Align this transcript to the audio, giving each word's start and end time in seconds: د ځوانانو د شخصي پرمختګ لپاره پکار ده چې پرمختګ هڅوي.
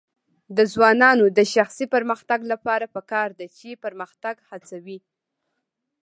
د 0.57 0.59
ځوانانو 0.73 1.25
د 1.37 1.39
شخصي 1.53 1.85
پرمختګ 1.95 2.39
لپاره 2.51 2.85
پکار 2.95 3.29
ده 3.39 3.45
چې 3.57 3.69
پرمختګ 3.83 4.35
هڅوي. 4.49 4.99